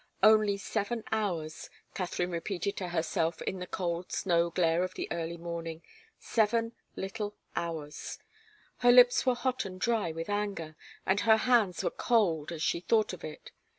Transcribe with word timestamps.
Only 0.23 0.57
seven 0.57 1.03
hours, 1.11 1.69
Katharine 1.93 2.31
repeated 2.31 2.75
to 2.77 2.87
herself 2.89 3.39
in 3.43 3.59
the 3.59 3.67
cold 3.67 4.11
snow 4.11 4.49
glare 4.49 4.81
of 4.83 4.95
the 4.95 5.07
early 5.11 5.37
morning 5.37 5.83
seven 6.17 6.71
little 6.95 7.35
hours; 7.55 8.17
her 8.77 8.91
lips 8.91 9.27
were 9.27 9.35
hot 9.35 9.63
and 9.63 9.79
dry 9.79 10.11
with 10.11 10.27
anger, 10.27 10.75
and 11.05 11.19
her 11.19 11.37
hands 11.37 11.83
were 11.83 11.91
cold, 11.91 12.51
as 12.51 12.63
she 12.63 12.79
thought 12.79 13.13
of 13.13 13.23
it. 13.23 13.51